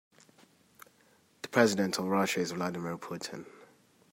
The 1.43 1.49
president 1.49 1.99
of 1.99 2.05
Russia 2.05 2.39
is 2.39 2.51
Vladimir 2.53 2.97
Putin. 2.97 3.45